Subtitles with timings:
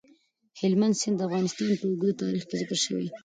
[0.59, 3.07] هلمند سیند د افغانستان په اوږده تاریخ کې ذکر شوی.